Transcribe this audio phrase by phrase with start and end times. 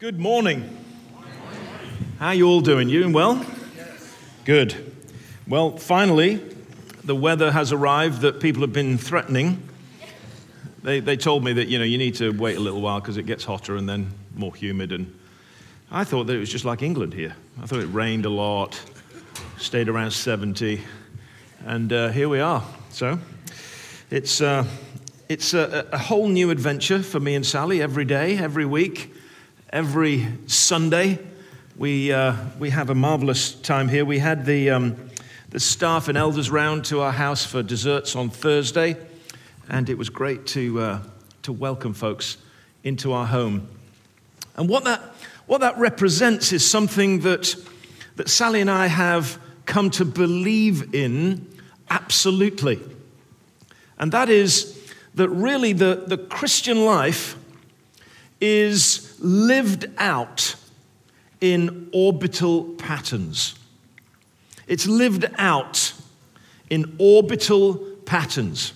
[0.00, 0.78] Good morning.
[2.20, 2.88] How you all doing?
[2.88, 3.44] You well?
[4.44, 4.94] Good.
[5.48, 6.36] Well, finally,
[7.02, 9.60] the weather has arrived that people have been threatening.
[10.84, 13.16] They, they told me that, you know, you need to wait a little while because
[13.16, 14.92] it gets hotter and then more humid.
[14.92, 15.12] And
[15.90, 17.34] I thought that it was just like England here.
[17.60, 18.80] I thought it rained a lot,
[19.56, 20.80] stayed around 70,
[21.66, 22.62] and uh, here we are.
[22.90, 23.18] So
[24.10, 24.64] it's, uh,
[25.28, 29.12] it's a, a whole new adventure for me and Sally every day, every week,
[29.70, 31.18] every Sunday.
[31.76, 34.04] We, uh, we have a marvelous time here.
[34.04, 35.10] We had the, um,
[35.50, 38.96] the staff and elders round to our house for desserts on Thursday,
[39.68, 41.02] and it was great to, uh,
[41.42, 42.38] to welcome folks
[42.82, 43.68] into our home.
[44.56, 45.00] And what that,
[45.46, 47.54] what that represents is something that,
[48.16, 51.46] that Sally and I have come to believe in
[51.90, 52.80] absolutely.
[53.98, 54.78] And that is
[55.14, 57.36] that really the, the Christian life
[58.40, 60.54] is lived out
[61.40, 63.54] in orbital patterns.
[64.66, 65.92] It's lived out
[66.68, 68.72] in orbital patterns.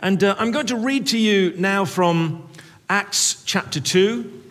[0.00, 2.48] And uh, I'm going to read to you now from
[2.88, 4.42] Acts chapter 2,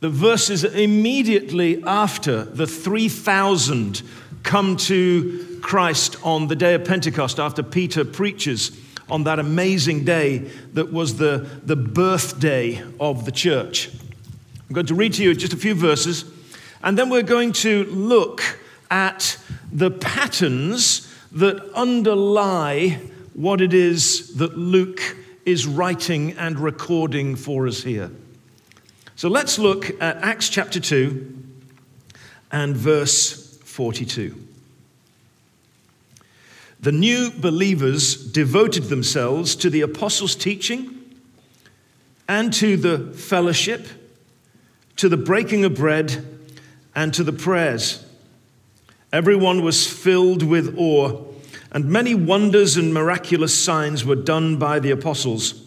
[0.00, 4.02] the verses immediately after the 3,000
[4.42, 8.70] come to Christ on the day of Pentecost, after Peter preaches
[9.08, 10.38] on that amazing day
[10.74, 13.90] that was the, the birthday of the church.
[14.68, 16.24] I'm going to read to you just a few verses,
[16.82, 18.42] and then we're going to look
[18.90, 19.38] at
[19.72, 23.00] the patterns that underlie
[23.34, 28.10] what it is that Luke is writing and recording for us here.
[29.14, 31.44] So let's look at Acts chapter 2
[32.50, 34.45] and verse 42.
[36.80, 41.04] The new believers devoted themselves to the apostles' teaching
[42.28, 43.86] and to the fellowship,
[44.96, 46.24] to the breaking of bread,
[46.94, 48.04] and to the prayers.
[49.12, 51.24] Everyone was filled with awe,
[51.72, 55.62] and many wonders and miraculous signs were done by the apostles.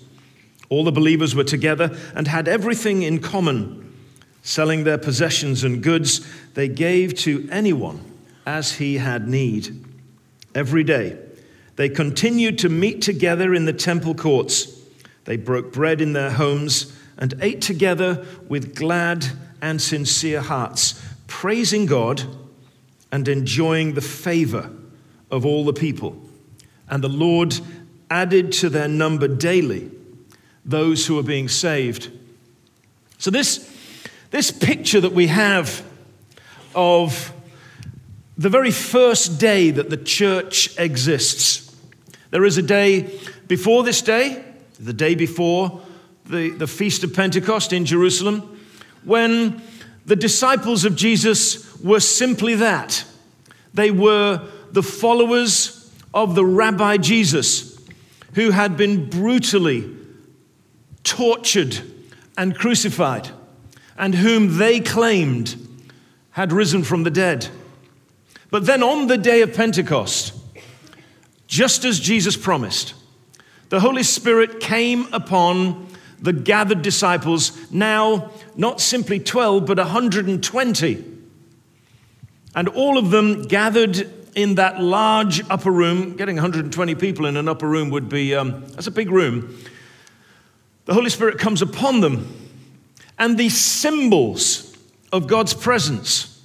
[0.70, 3.94] All the believers were together and had everything in common.
[4.42, 8.04] Selling their possessions and goods, they gave to anyone
[8.46, 9.89] as he had need
[10.60, 11.18] every day.
[11.78, 14.78] They continued to meet together in the temple courts.
[15.24, 19.26] They broke bread in their homes and ate together with glad
[19.62, 22.24] and sincere hearts, praising God
[23.10, 24.70] and enjoying the favor
[25.32, 26.22] of all the people.
[26.90, 27.58] And the Lord
[28.10, 29.90] added to their number daily
[30.66, 32.12] those who are being saved.
[33.18, 33.74] So, this,
[34.32, 35.86] this picture that we have
[36.76, 37.32] of
[38.40, 41.76] the very first day that the church exists.
[42.32, 43.20] There is a day
[43.50, 44.42] before this day,
[44.80, 45.82] the day before
[46.26, 48.58] the, the Feast of Pentecost in Jerusalem,
[49.04, 49.62] when
[50.06, 53.04] the disciples of Jesus were simply that.
[53.74, 57.78] They were the followers of the Rabbi Jesus,
[58.36, 59.94] who had been brutally
[61.04, 61.78] tortured
[62.38, 63.32] and crucified,
[63.98, 65.58] and whom they claimed
[66.32, 67.50] had risen from the dead.
[68.52, 70.34] But then on the day of Pentecost,
[71.48, 72.94] just as Jesus promised,
[73.70, 75.88] the Holy Spirit came upon
[76.22, 81.06] the gathered disciples, now not simply 12, but 120.
[82.56, 86.16] And all of them gathered in that large upper room.
[86.16, 89.58] Getting 120 people in an upper room would be, um, that's a big room.
[90.86, 92.36] The Holy Spirit comes upon them,
[93.18, 94.76] and the symbols
[95.12, 96.39] of God's presence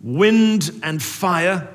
[0.00, 1.68] wind and fire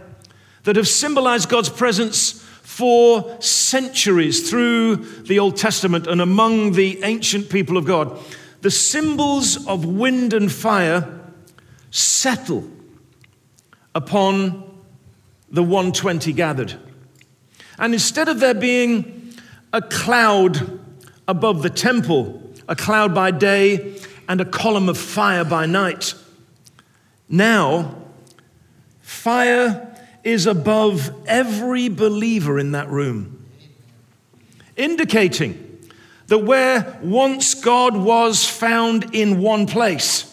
[0.64, 7.50] that have symbolized God's presence for centuries through the Old Testament and among the ancient
[7.50, 8.18] people of God.
[8.62, 11.20] The symbols of wind and fire
[11.90, 12.70] settle
[13.94, 14.64] upon
[15.50, 16.76] the 120 gathered.
[17.78, 19.34] And instead of there being
[19.74, 20.80] a cloud
[21.28, 24.00] above the temple, a cloud by day
[24.30, 26.14] and a column of fire by night,
[27.28, 28.01] now
[29.12, 29.94] Fire
[30.24, 33.46] is above every believer in that room,
[34.76, 35.80] indicating
[36.26, 40.26] that where once God was found in one place,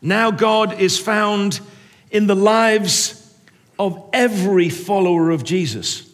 [0.00, 1.58] now God is found
[2.12, 3.34] in the lives
[3.76, 6.08] of every follower of Jesus.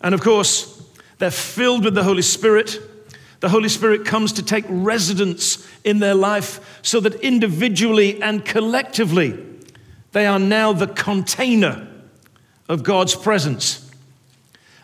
[0.00, 0.80] And of course,
[1.16, 2.78] they're filled with the Holy Spirit.
[3.40, 9.38] The Holy Spirit comes to take residence in their life so that individually and collectively
[10.12, 11.86] they are now the container
[12.68, 13.84] of God's presence.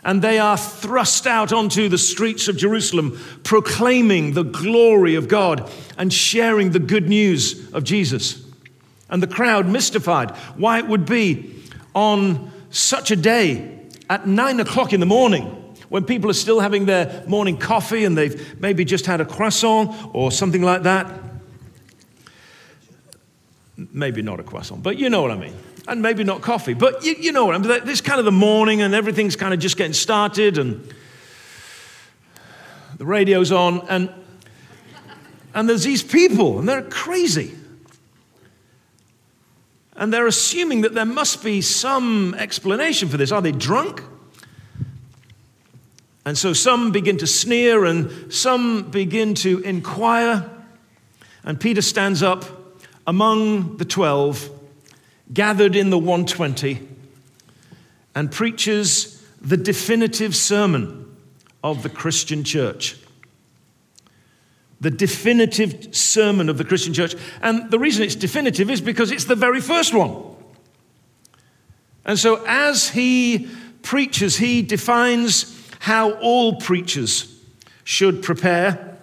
[0.04, 5.70] and they are thrust out onto the streets of Jerusalem, proclaiming the glory of God
[5.96, 8.44] and sharing the good news of Jesus.
[9.08, 11.54] And the crowd mystified why it would be
[11.94, 13.80] on such a day
[14.10, 15.63] at nine o'clock in the morning
[15.94, 19.94] when people are still having their morning coffee and they've maybe just had a croissant
[20.12, 21.06] or something like that.
[23.76, 25.54] Maybe not a croissant, but you know what I mean
[25.86, 27.84] and maybe not coffee, but you, you know what I mean.
[27.84, 30.92] This kind of the morning and everything's kind of just getting started and
[32.96, 34.12] the radio's on and
[35.54, 37.54] and there's these people and they're crazy.
[39.94, 43.30] And they're assuming that there must be some explanation for this.
[43.30, 44.02] Are they drunk?
[46.24, 50.50] And so some begin to sneer and some begin to inquire.
[51.44, 52.44] And Peter stands up
[53.06, 54.50] among the twelve
[55.32, 56.86] gathered in the 120
[58.14, 61.16] and preaches the definitive sermon
[61.62, 62.96] of the Christian church.
[64.80, 67.14] The definitive sermon of the Christian church.
[67.40, 70.14] And the reason it's definitive is because it's the very first one.
[72.04, 73.48] And so, as he
[73.80, 75.53] preaches, he defines
[75.84, 77.30] how all preachers
[77.84, 78.96] should prepare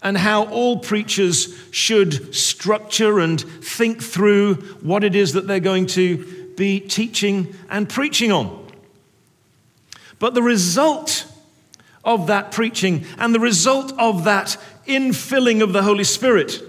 [0.00, 5.86] and how all preachers should structure and think through what it is that they're going
[5.86, 8.64] to be teaching and preaching on.
[10.20, 11.26] But the result
[12.04, 14.56] of that preaching and the result of that
[14.86, 16.62] infilling of the Holy Spirit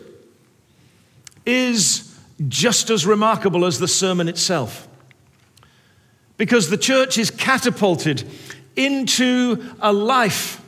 [1.45, 2.17] is
[2.47, 4.87] just as remarkable as the sermon itself.
[6.37, 8.27] Because the church is catapulted
[8.75, 10.61] into a life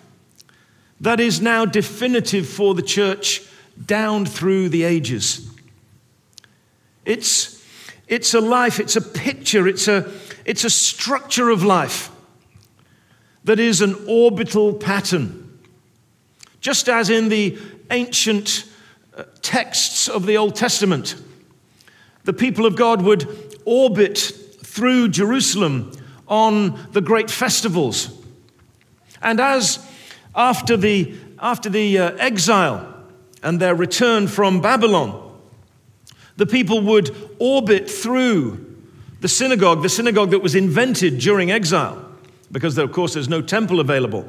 [1.02, 3.42] that is now definitive for the church
[3.86, 5.50] down through the ages.
[7.06, 7.62] It's,
[8.08, 10.10] it's a life, it's a picture, it's a,
[10.46, 12.10] it's a structure of life
[13.44, 15.60] that is an orbital pattern.
[16.62, 17.58] Just as in the
[17.92, 18.66] ancient
[19.16, 21.16] uh, texts of the Old Testament,
[22.24, 25.92] the people of God would orbit through Jerusalem
[26.28, 28.10] on the great festivals.
[29.22, 29.86] And as
[30.36, 32.94] after the, after the uh, exile
[33.42, 35.20] and their return from Babylon,
[36.38, 38.75] the people would orbit through
[39.22, 42.04] the synagogue, the synagogue that was invented during exile,
[42.52, 44.28] because, of course, there's no temple available.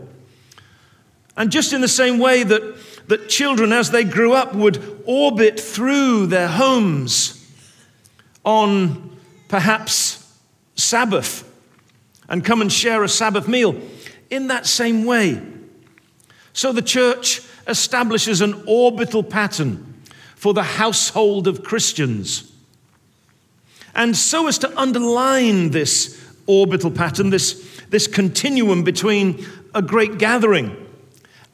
[1.36, 2.76] And just in the same way that,
[3.08, 7.44] that children, as they grew up, would orbit through their homes
[8.44, 9.16] on
[9.48, 10.20] perhaps
[10.76, 11.43] Sabbath
[12.28, 13.80] and come and share a Sabbath meal,
[14.30, 15.40] in that same way,
[16.52, 20.02] so the church establishes an orbital pattern
[20.36, 22.52] for the household of Christians.
[23.94, 29.44] And so as to underline this orbital pattern, this, this continuum between
[29.74, 30.76] a great gathering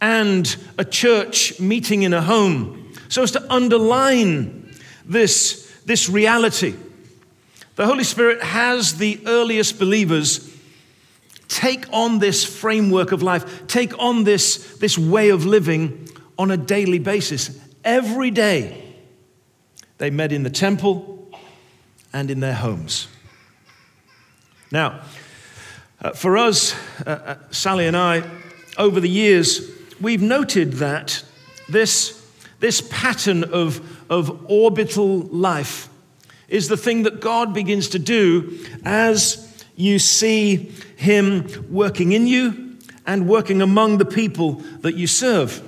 [0.00, 4.74] and a church meeting in a home, so as to underline
[5.04, 6.74] this, this reality,
[7.76, 10.49] the Holy Spirit has the earliest believers
[11.50, 16.08] take on this framework of life, take on this, this way of living
[16.38, 17.58] on a daily basis.
[17.84, 18.94] Every day,
[19.98, 21.28] they met in the temple
[22.12, 23.08] and in their homes.
[24.70, 25.02] Now,
[26.00, 26.74] uh, for us,
[27.04, 28.22] uh, uh, Sally and I,
[28.78, 29.70] over the years,
[30.00, 31.24] we've noted that
[31.68, 32.24] this,
[32.60, 35.88] this pattern of, of orbital life
[36.48, 39.49] is the thing that God begins to do as
[39.80, 45.66] you see Him working in you and working among the people that you serve.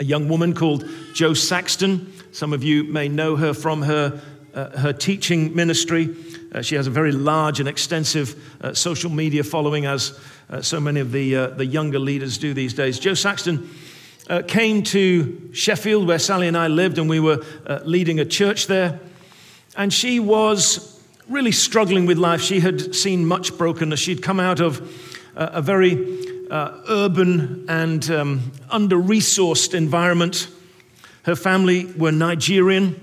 [0.00, 4.20] A young woman called Jo Saxton, some of you may know her from her,
[4.54, 6.14] uh, her teaching ministry.
[6.52, 10.80] Uh, she has a very large and extensive uh, social media following, as uh, so
[10.80, 12.98] many of the, uh, the younger leaders do these days.
[12.98, 13.68] Jo Saxton
[14.30, 17.44] uh, came to Sheffield, where Sally and I lived, and we were
[17.84, 19.00] leading a church there.
[19.76, 20.97] And she was
[21.28, 22.40] really struggling with life.
[22.40, 24.00] She had seen much brokenness.
[24.00, 24.80] She'd come out of
[25.36, 30.48] a, very uh, urban and um, under resourced environment.
[31.24, 32.98] Her family were Nigerian,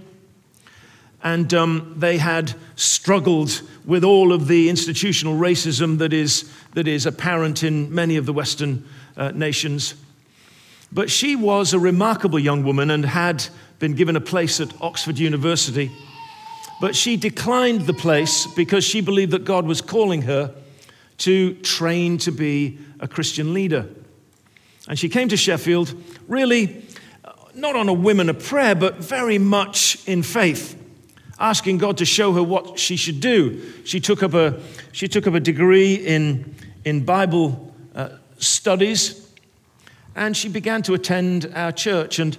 [1.24, 7.06] and um, they had struggled with all of the institutional racism that is, that is
[7.06, 9.94] apparent in many of the Western uh, nations.
[10.92, 13.46] But she was a remarkable young woman and had
[13.80, 15.92] been given a place at Oxford University.
[16.82, 20.54] But she declined the place because she believed that God was calling her
[21.20, 23.88] to train to be a Christian leader.
[24.88, 25.94] And she came to Sheffield
[26.28, 26.86] really
[27.24, 30.80] uh, not on a whim of prayer, but very much in faith,
[31.40, 33.62] asking God to show her what she should do.
[33.86, 34.60] She took up a,
[34.92, 39.32] she took up a degree in, in Bible uh, studies,
[40.16, 42.20] and she began to attend our church.
[42.20, 42.38] And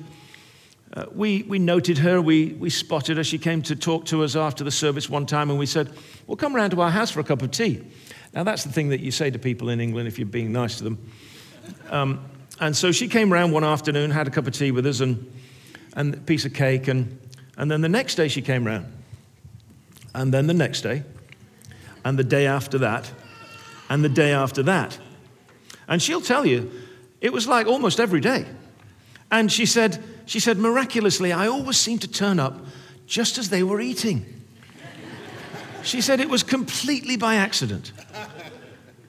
[0.97, 3.25] uh, we, we noted her, we, we spotted her.
[3.25, 5.91] She came to talk to us after the service one time, and we said,
[6.27, 7.85] Well, come round to our house for a cup of tea.
[8.33, 10.79] Now, that's the thing that you say to people in England if you're being nice
[10.79, 11.13] to them.
[11.91, 12.25] Um,
[12.61, 15.31] and so she came round one afternoon, had a cup of tea with us, and,
[15.95, 16.89] and a piece of cake.
[16.89, 17.19] And,
[17.59, 18.91] and then the next day she came round.
[20.15, 21.03] And then the next day.
[22.07, 23.13] And the day after that.
[23.91, 24.99] And the day after that.
[25.89, 26.71] And she'll tell you,
[27.21, 28.47] it was like almost every day.
[29.31, 32.67] And she said, she said, miraculously, I always seemed to turn up
[33.07, 34.27] just as they were eating.
[35.83, 37.93] She said it was completely by accident.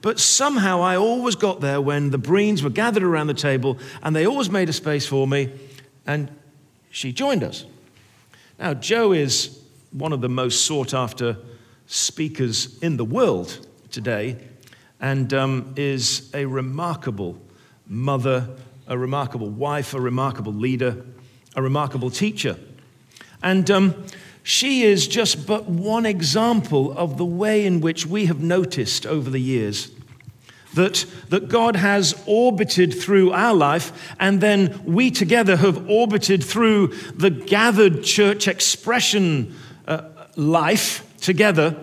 [0.00, 4.14] But somehow I always got there when the Breens were gathered around the table and
[4.14, 5.50] they always made a space for me,
[6.06, 6.30] and
[6.90, 7.66] she joined us.
[8.58, 9.60] Now, Jo is
[9.90, 11.36] one of the most sought after
[11.86, 14.36] speakers in the world today
[15.00, 17.40] and um, is a remarkable
[17.86, 18.48] mother,
[18.88, 21.04] a remarkable wife, a remarkable leader,
[21.54, 22.58] a remarkable teacher.
[23.42, 24.06] And um,
[24.42, 29.30] she is just but one example of the way in which we have noticed over
[29.30, 29.90] the years
[30.74, 36.88] that, that God has orbited through our life, and then we together have orbited through
[37.14, 39.54] the gathered church expression
[39.86, 40.02] uh,
[40.36, 41.76] life together,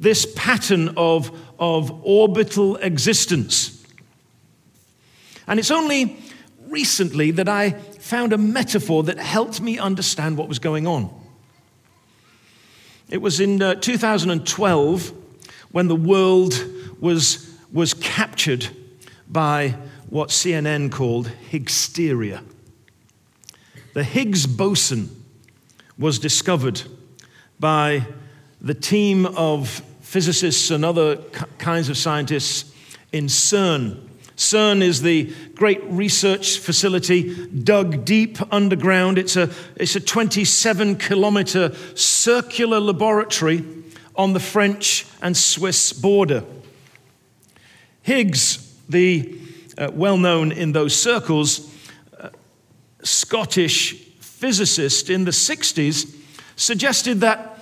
[0.00, 3.84] this pattern of, of orbital existence.
[5.46, 6.16] And it's only
[6.68, 11.10] recently that I found a metaphor that helped me understand what was going on.
[13.10, 15.12] It was in uh, 2012
[15.70, 16.54] when the world
[17.00, 18.68] was, was captured
[19.28, 19.76] by
[20.08, 22.42] what CNN called Higgsteria.
[23.92, 25.08] The Higgs boson
[25.98, 26.82] was discovered
[27.60, 28.06] by
[28.60, 29.68] the team of
[30.00, 31.16] physicists and other
[31.58, 32.72] kinds of scientists
[33.12, 34.03] in CERN
[34.36, 39.16] CERN is the great research facility dug deep underground.
[39.16, 43.64] It's a, it's a 27 kilometer circular laboratory
[44.16, 46.44] on the French and Swiss border.
[48.02, 49.38] Higgs, the
[49.78, 51.72] uh, well known in those circles,
[52.18, 52.30] uh,
[53.02, 56.14] Scottish physicist in the 60s,
[56.56, 57.58] suggested that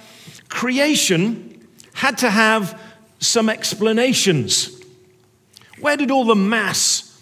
[0.48, 2.80] creation had to have
[3.18, 4.81] some explanations.
[5.82, 7.20] Where did all the mass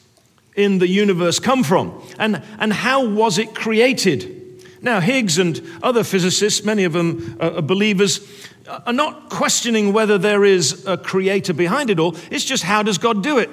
[0.54, 2.00] in the universe come from?
[2.18, 4.36] And, and how was it created?
[4.82, 8.20] Now, Higgs and other physicists, many of them are believers,
[8.68, 12.14] uh, are not questioning whether there is a creator behind it all.
[12.30, 13.48] It's just how does God do it?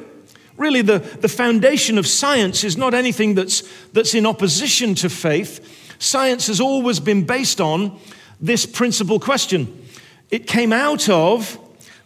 [0.58, 5.96] Really, the, the foundation of science is not anything that's, that's in opposition to faith.
[6.00, 7.98] Science has always been based on
[8.42, 9.86] this principal question.
[10.32, 11.58] It came out of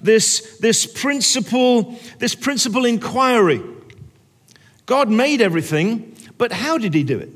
[0.02, 3.62] this, this principle, this principal inquiry.
[4.86, 7.30] God made everything, but how did he do it?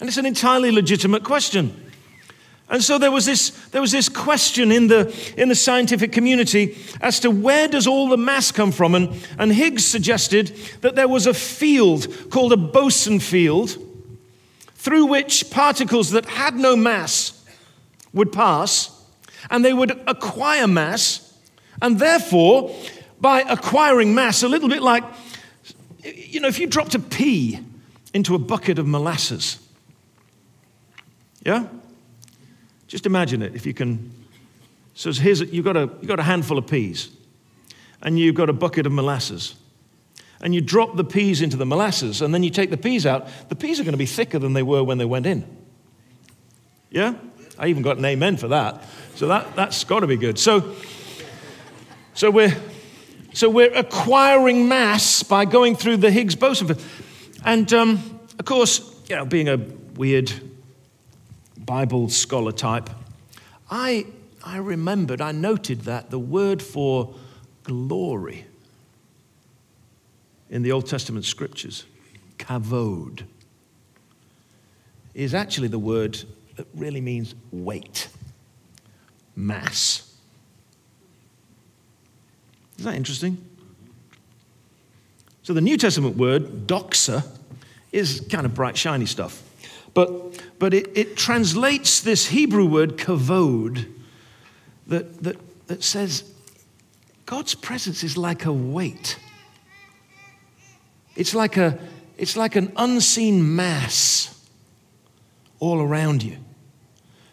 [0.00, 1.80] And it's an entirely legitimate question.
[2.68, 6.76] And so there was this, there was this question in the, in the scientific community
[7.00, 8.94] as to where does all the mass come from?
[8.94, 13.76] And, and Higgs suggested that there was a field called a boson field
[14.74, 17.44] through which particles that had no mass
[18.12, 18.93] would pass
[19.50, 21.36] and they would acquire mass,
[21.82, 22.74] and therefore,
[23.20, 25.04] by acquiring mass, a little bit like,
[26.02, 27.60] you know, if you dropped a pea
[28.12, 29.58] into a bucket of molasses,
[31.44, 31.66] yeah?
[32.86, 34.12] Just imagine it if you can.
[34.94, 37.10] So here's you've got a you've got a handful of peas,
[38.02, 39.54] and you've got a bucket of molasses,
[40.40, 43.26] and you drop the peas into the molasses, and then you take the peas out.
[43.48, 45.44] The peas are going to be thicker than they were when they went in.
[46.90, 47.14] Yeah,
[47.58, 48.82] I even got an amen for that.
[49.14, 50.38] So that, that's got to be good.
[50.38, 50.74] So,
[52.14, 52.56] so, we're,
[53.32, 56.76] so we're acquiring mass by going through the Higgs boson.
[57.44, 60.32] And um, of course, you know, being a weird
[61.58, 62.90] Bible scholar type,
[63.70, 64.06] I,
[64.42, 67.14] I remembered, I noted that the word for
[67.62, 68.46] glory
[70.50, 71.84] in the Old Testament scriptures,
[72.38, 73.22] kavod,
[75.14, 76.22] is actually the word
[76.56, 78.08] that really means weight
[79.36, 80.14] mass.
[82.78, 83.38] Is that interesting?
[85.42, 87.26] So the New Testament word, doxa,
[87.92, 89.42] is kind of bright, shiny stuff.
[89.92, 93.86] But, but it, it translates this Hebrew word, kavod,
[94.88, 95.36] that, that,
[95.68, 96.24] that says
[97.26, 99.18] God's presence is like a weight.
[101.16, 101.78] It's like, a,
[102.18, 104.30] it's like an unseen mass
[105.60, 106.38] all around you.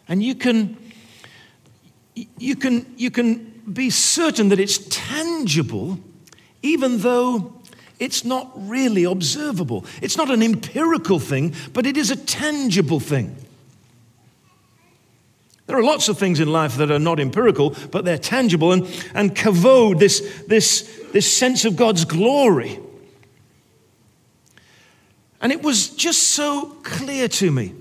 [0.08, 0.76] And you can,
[2.14, 5.98] you can, you can be certain that it's tangible,
[6.62, 7.54] even though
[7.98, 9.86] it's not really observable.
[10.00, 13.36] It's not an empirical thing, but it is a tangible thing.
[15.66, 18.72] There are lots of things in life that are not empirical, but they're tangible.
[18.72, 20.82] And, and kavod, this, this,
[21.12, 22.78] this sense of God's glory.
[25.40, 27.74] And it was just so clear to me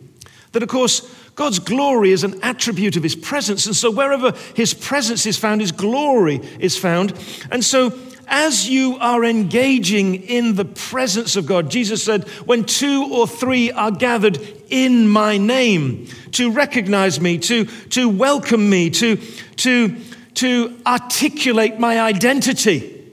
[0.51, 3.65] that, of course, God's glory is an attribute of His presence.
[3.65, 7.15] And so, wherever His presence is found, His glory is found.
[7.49, 13.09] And so, as you are engaging in the presence of God, Jesus said, when two
[13.11, 14.37] or three are gathered
[14.69, 19.95] in my name, to recognize me, to, to welcome me, to, to,
[20.35, 23.03] to articulate my identity,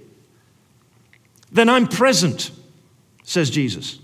[1.51, 2.51] then I'm present,
[3.23, 4.01] says Jesus.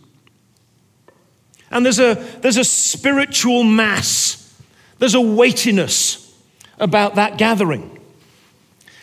[1.71, 4.41] And there's a, there's a spiritual mass,
[4.99, 6.21] there's a weightiness
[6.79, 7.91] about that gathering.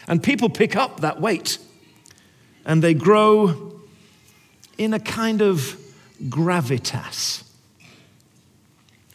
[0.07, 1.57] And people pick up that weight
[2.65, 3.79] and they grow
[4.77, 5.77] in a kind of
[6.23, 7.43] gravitas.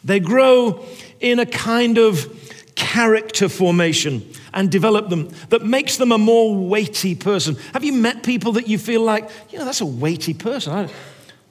[0.03, 0.85] They grow
[1.19, 2.33] in a kind of
[2.75, 7.57] character formation and develop them that makes them a more weighty person.
[7.73, 10.89] Have you met people that you feel like, you know, that's a weighty person?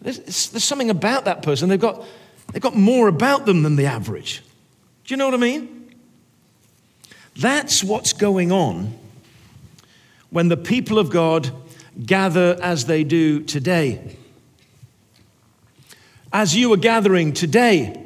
[0.01, 0.19] There's,
[0.51, 1.69] there's something about that person.
[1.69, 2.05] They've got,
[2.53, 4.43] they've got more about them than the average.
[5.05, 5.95] Do you know what I mean?
[7.37, 8.99] That's what's going on
[10.31, 11.51] when the people of God
[12.05, 14.17] gather as they do today.
[16.33, 18.03] As you are gathering today,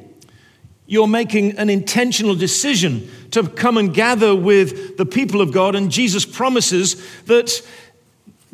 [0.87, 5.91] you're making an intentional decision to come and gather with the people of God, and
[5.91, 7.63] Jesus promises that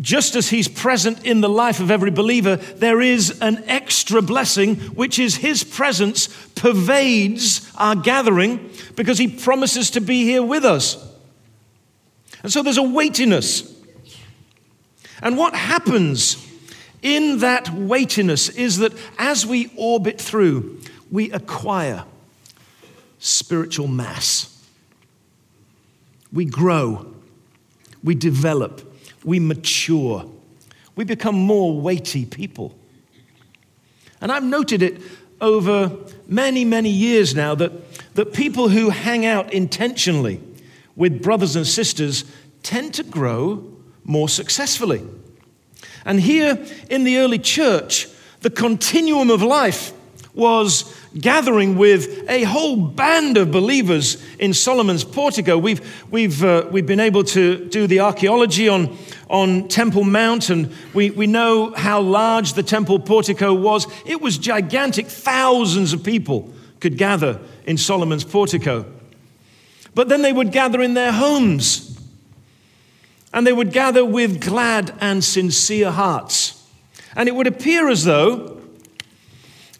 [0.00, 4.76] just as He's present in the life of every believer, there is an extra blessing,
[4.76, 11.02] which is His presence pervades our gathering because He promises to be here with us.
[12.42, 13.76] And so there's a weightiness
[15.22, 16.44] and what happens
[17.02, 22.04] in that weightiness is that as we orbit through, we acquire
[23.18, 24.52] spiritual mass.
[26.32, 27.14] We grow,
[28.02, 28.82] we develop,
[29.26, 30.24] we mature,
[30.94, 32.74] we become more weighty people.
[34.22, 35.02] And I've noted it
[35.40, 35.92] over
[36.26, 40.40] many, many years now that, that people who hang out intentionally
[40.94, 42.24] with brothers and sisters
[42.62, 43.62] tend to grow
[44.04, 45.02] more successfully.
[46.04, 48.08] And here in the early church,
[48.40, 49.92] the continuum of life
[50.34, 55.56] was gathering with a whole band of believers in Solomon's portico.
[55.56, 58.96] We've, we've, uh, we've been able to do the archaeology on,
[59.30, 63.86] on Temple Mount, and we, we know how large the temple portico was.
[64.04, 68.84] It was gigantic, thousands of people could gather in Solomon's portico.
[69.94, 71.98] But then they would gather in their homes
[73.32, 76.66] and they would gather with glad and sincere hearts.
[77.14, 78.60] And it would appear as though,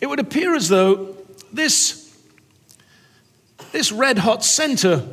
[0.01, 1.16] it would appear as though
[1.53, 2.17] this,
[3.73, 5.07] this red hot center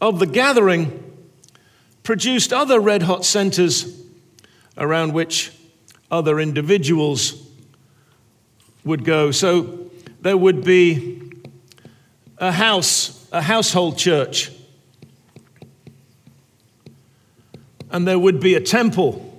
[0.00, 0.98] of the gathering
[2.02, 4.02] produced other red hot centers
[4.76, 5.52] around which
[6.10, 7.46] other individuals
[8.84, 9.30] would go.
[9.30, 11.32] So there would be
[12.38, 14.50] a house, a household church
[17.92, 19.31] and there would be a temple.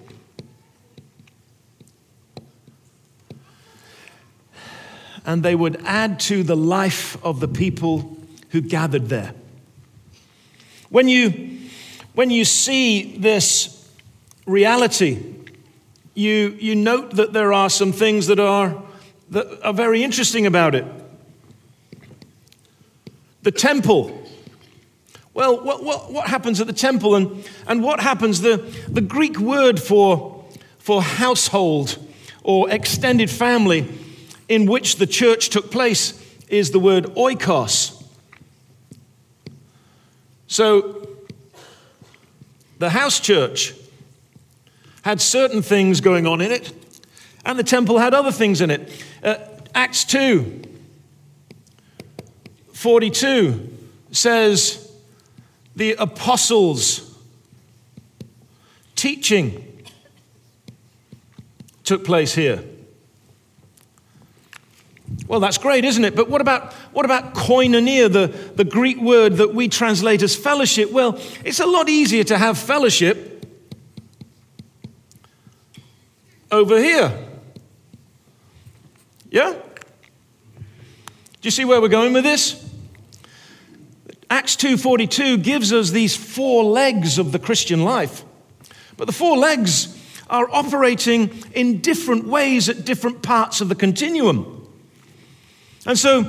[5.25, 8.17] And they would add to the life of the people
[8.49, 9.33] who gathered there.
[10.89, 11.59] When you,
[12.13, 13.89] when you see this
[14.45, 15.23] reality,
[16.13, 18.83] you, you note that there are some things that are,
[19.29, 20.85] that are very interesting about it.
[23.41, 24.23] The temple
[25.33, 28.41] well, what, what, what happens at the temple and, and what happens?
[28.41, 28.57] The,
[28.87, 30.45] the Greek word for,
[30.77, 31.97] for household
[32.43, 33.91] or extended family
[34.47, 38.03] in which the church took place is the word oikos.
[40.47, 41.07] So,
[42.79, 43.73] the house church
[45.03, 46.71] had certain things going on in it,
[47.45, 48.91] and the temple had other things in it.
[49.23, 49.35] Uh,
[49.73, 50.61] Acts 2
[52.73, 53.77] 42
[54.11, 54.83] says,
[55.75, 57.17] the apostles'
[58.95, 59.83] teaching
[61.83, 62.63] took place here.
[65.33, 66.15] Well, that's great, isn't it?
[66.15, 70.91] But what about, what about koinonia, the, the Greek word that we translate as fellowship?
[70.91, 73.43] Well, it's a lot easier to have fellowship
[76.51, 77.11] over here.
[79.31, 79.53] Yeah?
[79.53, 80.61] Do
[81.41, 82.71] you see where we're going with this?
[84.29, 88.23] Acts 2:42 gives us these four legs of the Christian life.
[88.97, 89.97] But the four legs
[90.29, 94.59] are operating in different ways at different parts of the continuum.
[95.85, 96.25] And so,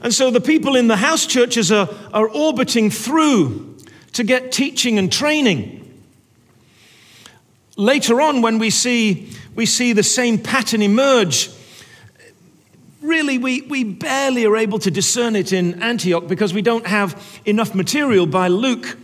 [0.00, 3.76] and so the people in the house churches are, are orbiting through
[4.12, 5.82] to get teaching and training.
[7.76, 11.50] Later on, when we see, we see the same pattern emerge,
[13.06, 17.40] really we, we barely are able to discern it in Antioch because we don't have
[17.44, 18.96] enough material by Luke.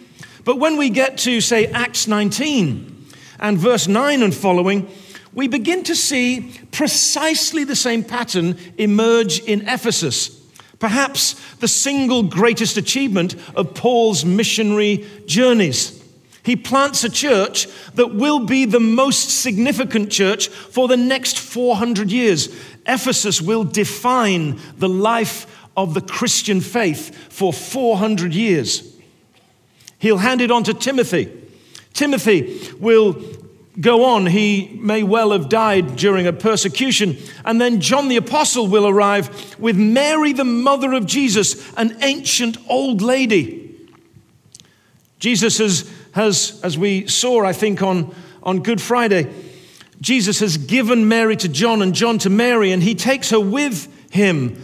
[0.45, 3.07] But when we get to, say, Acts 19
[3.39, 4.91] and verse 9 and following,
[5.35, 10.41] we begin to see precisely the same pattern emerge in Ephesus.
[10.79, 16.03] Perhaps the single greatest achievement of Paul's missionary journeys.
[16.45, 22.11] He plants a church that will be the most significant church for the next 400
[22.11, 22.49] years.
[22.85, 28.97] Ephesus will define the life of the Christian faith for 400 years.
[29.99, 31.31] He'll hand it on to Timothy.
[31.95, 33.13] Timothy will
[33.81, 34.27] go on.
[34.27, 37.17] He may well have died during a persecution.
[37.45, 42.57] And then John the Apostle will arrive with Mary, the mother of Jesus, an ancient
[42.69, 43.61] old lady.
[45.19, 49.33] Jesus has has, as we saw, I think, on, on Good Friday,
[50.01, 53.89] Jesus has given Mary to John and John to Mary, and he takes her with
[54.13, 54.63] him,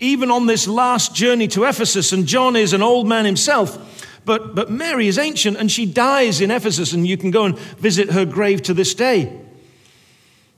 [0.00, 2.12] even on this last journey to Ephesus.
[2.12, 3.91] And John is an old man himself.
[4.24, 7.58] But, but Mary is ancient and she dies in Ephesus, and you can go and
[7.58, 9.40] visit her grave to this day.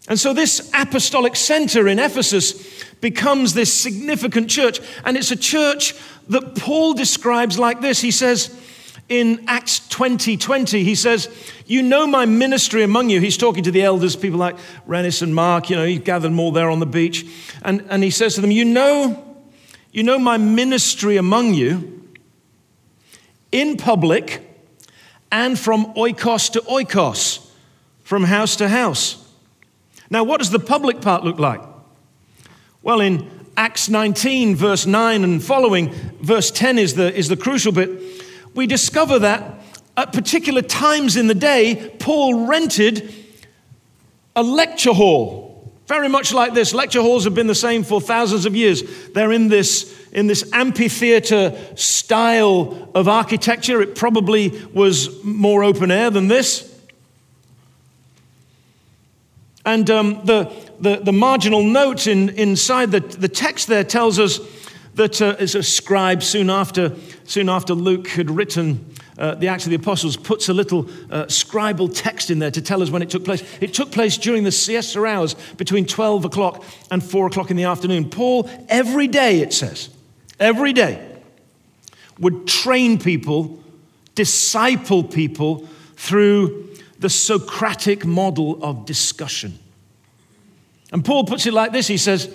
[0.06, 5.94] And so, this apostolic center in Ephesus becomes this significant church, and it's a church
[6.28, 8.02] that Paul describes like this.
[8.02, 8.54] He says,
[9.08, 11.28] in Acts 20 20, he says,
[11.64, 13.20] You know my ministry among you.
[13.20, 16.40] He's talking to the elders, people like Rennis and Mark, you know, he gathered them
[16.40, 17.26] all there on the beach.
[17.62, 19.36] And, and he says to them, You know,
[19.90, 22.03] you know my ministry among you
[23.54, 24.42] in public
[25.32, 27.46] and from oikos to oikos,
[28.02, 29.26] from house to house.
[30.10, 31.62] Now, what does the public part look like?
[32.82, 35.90] Well, in Acts 19, verse 9 and following,
[36.20, 37.90] verse 10 is the, is the crucial bit
[38.54, 39.60] we discover that
[39.96, 43.14] at particular times in the day, Paul rented
[44.34, 45.72] a lecture hall.
[45.86, 46.72] Very much like this.
[46.72, 48.82] Lecture halls have been the same for thousands of years.
[49.10, 53.82] They're in this, in this amphitheater style of architecture.
[53.82, 56.70] It probably was more open air than this.
[59.66, 64.38] And um, the, the, the, marginal note in, inside the, the text there tells us
[64.94, 69.64] that uh, as a scribe soon after, soon after Luke had written uh, the Acts
[69.64, 73.00] of the Apostles, puts a little uh, scribal text in there to tell us when
[73.00, 73.42] it took place.
[73.60, 77.64] It took place during the siesta hours between 12 o'clock and 4 o'clock in the
[77.64, 78.10] afternoon.
[78.10, 79.88] Paul, every day, it says,
[80.38, 81.10] every day,
[82.18, 83.62] would train people,
[84.14, 85.66] disciple people
[85.96, 89.58] through the Socratic model of discussion.
[90.92, 92.32] And Paul puts it like this he says,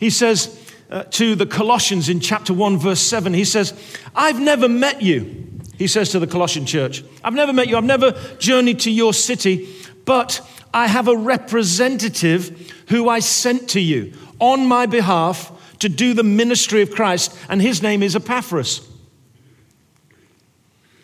[0.00, 0.58] he says,
[0.90, 3.32] uh, to the Colossians in chapter 1, verse 7.
[3.32, 3.72] He says,
[4.14, 7.02] I've never met you, he says to the Colossian church.
[7.24, 9.74] I've never met you, I've never journeyed to your city,
[10.04, 15.51] but I have a representative who I sent to you on my behalf
[15.82, 18.88] to do the ministry of Christ, and his name is Epaphras.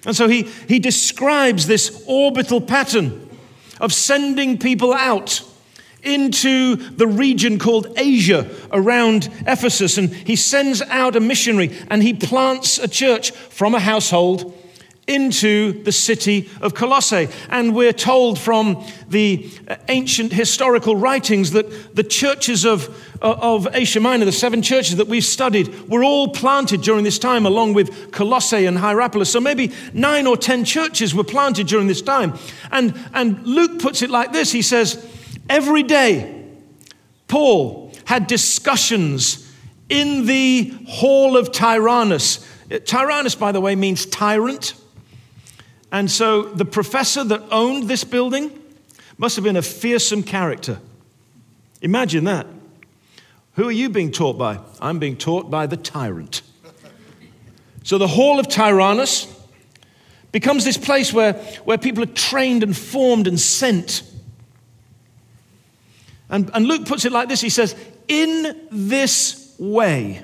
[0.06, 3.28] And so he, he describes this orbital pattern
[3.80, 5.42] of sending people out
[6.02, 9.98] into the region called Asia around Ephesus.
[9.98, 14.54] And he sends out a missionary and he plants a church from a household
[15.08, 17.28] into the city of Colossae.
[17.48, 22.88] And we're told from the uh, ancient historical writings that the churches of,
[23.22, 27.18] uh, of Asia Minor, the seven churches that we've studied, were all planted during this
[27.18, 29.32] time, along with Colossae and Hierapolis.
[29.32, 32.38] So maybe nine or ten churches were planted during this time.
[32.70, 35.04] And, and Luke puts it like this He says,
[35.48, 36.44] Every day,
[37.28, 39.50] Paul had discussions
[39.88, 42.46] in the hall of Tyrannus.
[42.70, 44.74] Uh, Tyrannus, by the way, means tyrant.
[45.90, 48.50] And so the professor that owned this building
[49.16, 50.78] must have been a fearsome character.
[51.80, 52.46] Imagine that.
[53.54, 54.60] Who are you being taught by?
[54.80, 56.42] I'm being taught by the tyrant.
[57.82, 59.26] So the hall of Tyrannus
[60.30, 61.32] becomes this place where,
[61.64, 64.02] where people are trained and formed and sent.
[66.28, 67.74] And, and Luke puts it like this He says,
[68.08, 70.22] In this way,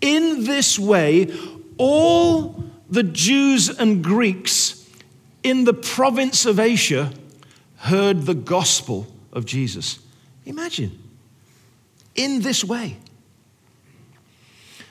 [0.00, 1.34] in this way,
[1.76, 2.64] all
[2.94, 4.88] the Jews and Greeks
[5.42, 7.12] in the province of Asia
[7.76, 9.98] heard the gospel of Jesus.
[10.46, 10.96] Imagine,
[12.14, 12.96] in this way.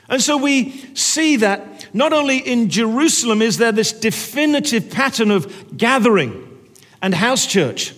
[0.08, 5.76] And so we see that not only in Jerusalem is there this definitive pattern of
[5.76, 7.94] gathering and house church,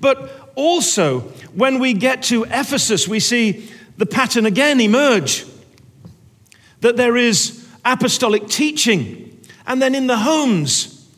[0.00, 1.20] but also
[1.54, 5.44] when we get to Ephesus, we see the pattern again emerge
[6.80, 9.29] that there is apostolic teaching.
[9.66, 11.08] And then in the homes,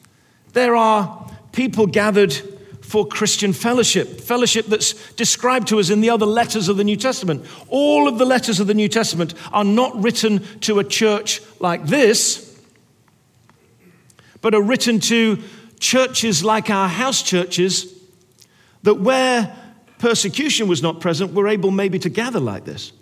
[0.53, 2.33] there are people gathered
[2.93, 6.97] for Christian fellowship, fellowship that's described to us in the other letters of the New
[6.97, 7.47] Testament.
[7.69, 11.87] All of the letters of the New Testament are not written to a church like
[11.87, 12.61] this,
[14.43, 15.39] but are written to
[15.81, 17.99] churches like our house churches
[18.83, 19.57] that where
[19.99, 22.93] persecution was not present were able maybe to gather like this.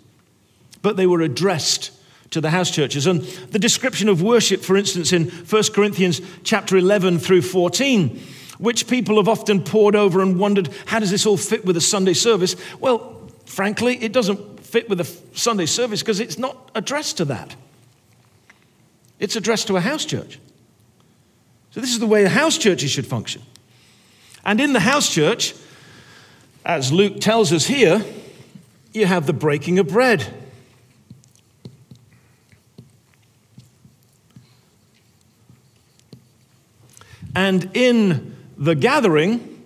[0.81, 1.91] But they were addressed
[2.31, 3.07] to the house churches.
[3.07, 8.19] And the description of worship, for instance, in 1 Corinthians chapter 11 through 14,
[8.57, 11.81] which people have often pored over and wondered, how does this all fit with a
[11.81, 12.55] Sunday service?
[12.79, 17.55] Well, frankly, it doesn't fit with a Sunday service because it's not addressed to that.
[19.19, 20.39] It's addressed to a house church.
[21.71, 23.43] So, this is the way the house churches should function.
[24.43, 25.53] And in the house church,
[26.65, 28.03] as Luke tells us here,
[28.93, 30.40] you have the breaking of bread.
[37.35, 39.63] And in the gathering,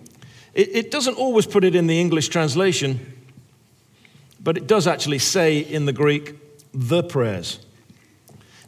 [0.54, 3.14] it, it doesn't always put it in the English translation,
[4.42, 6.34] but it does actually say in the Greek,
[6.72, 7.60] the prayers.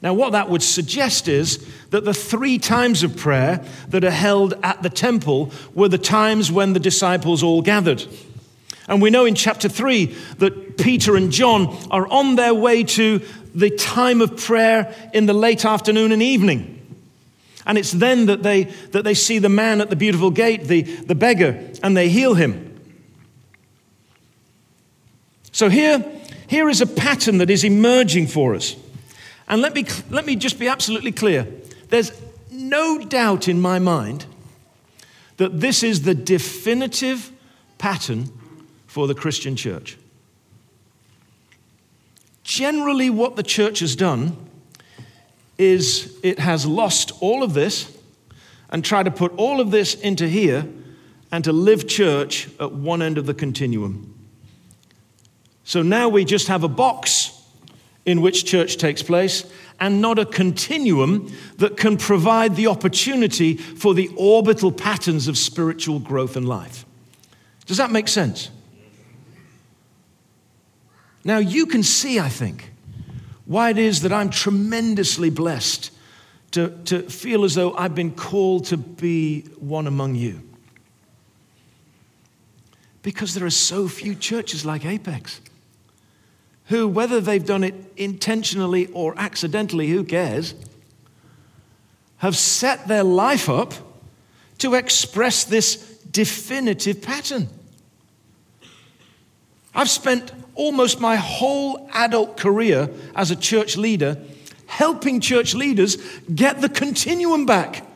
[0.00, 4.54] Now, what that would suggest is that the three times of prayer that are held
[4.62, 8.04] at the temple were the times when the disciples all gathered.
[8.86, 10.06] And we know in chapter 3
[10.38, 13.20] that Peter and John are on their way to
[13.54, 16.77] the time of prayer in the late afternoon and evening.
[17.68, 20.82] And it's then that they, that they see the man at the beautiful gate, the,
[20.82, 22.80] the beggar, and they heal him.
[25.52, 26.02] So here,
[26.46, 28.74] here is a pattern that is emerging for us.
[29.48, 31.46] And let me, let me just be absolutely clear.
[31.90, 32.10] There's
[32.50, 34.24] no doubt in my mind
[35.36, 37.30] that this is the definitive
[37.76, 38.30] pattern
[38.86, 39.98] for the Christian church.
[42.44, 44.47] Generally, what the church has done
[45.58, 47.96] is it has lost all of this
[48.70, 50.66] and tried to put all of this into here
[51.30, 54.14] and to live church at one end of the continuum.
[55.64, 57.34] So now we just have a box
[58.06, 59.44] in which church takes place
[59.80, 65.98] and not a continuum that can provide the opportunity for the orbital patterns of spiritual
[65.98, 66.86] growth and life.
[67.66, 68.50] Does that make sense?
[71.22, 72.72] Now you can see, I think,
[73.48, 75.90] why it is that I'm tremendously blessed
[76.50, 80.42] to, to feel as though I've been called to be one among you.
[83.02, 85.40] Because there are so few churches like Apex
[86.66, 90.54] who, whether they've done it intentionally or accidentally, who cares,
[92.18, 93.72] have set their life up
[94.58, 95.76] to express this
[96.10, 97.48] definitive pattern.
[99.74, 104.18] I've spent almost my whole adult career as a church leader
[104.66, 105.96] helping church leaders
[106.34, 107.86] get the continuum back.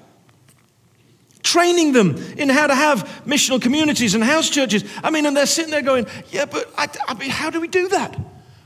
[1.42, 4.84] Training them in how to have missional communities and house churches.
[5.02, 7.68] I mean, and they're sitting there going, Yeah, but I, I mean, how do we
[7.68, 8.16] do that?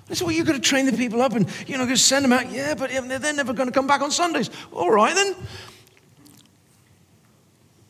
[0.09, 2.33] I said, Well, you've got to train the people up and, you know, send them
[2.33, 2.53] out.
[2.53, 4.51] Yeah, but they're never going to come back on Sundays.
[4.73, 5.35] All right, then.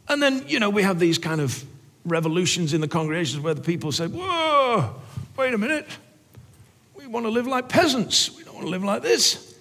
[0.08, 1.64] And then, you know, we have these kind of
[2.04, 4.94] revolutions in the congregations where the people say, Whoa,
[5.36, 5.86] wait a minute.
[6.94, 8.34] We want to live like peasants.
[8.36, 9.54] We don't want to live like this.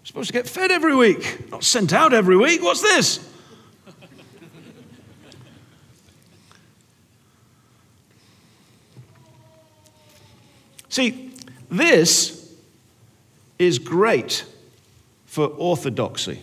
[0.00, 2.62] We're supposed to get fed every week, not sent out every week.
[2.62, 3.28] What's this?
[10.88, 11.30] See,
[11.70, 12.50] this
[13.58, 14.46] is great
[15.26, 16.42] for orthodoxy.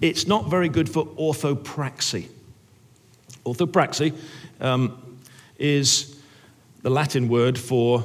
[0.00, 2.28] It's not very good for orthopraxy.
[3.44, 4.16] Orthopraxy
[4.60, 5.18] um,
[5.58, 6.19] is
[6.82, 8.04] the Latin word for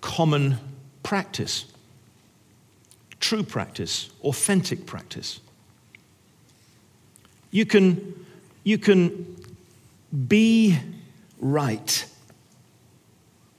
[0.00, 0.58] common
[1.02, 1.66] practice,
[3.20, 5.40] true practice, authentic practice.
[7.50, 8.26] You can,
[8.64, 9.36] you can
[10.26, 10.78] be
[11.38, 12.04] right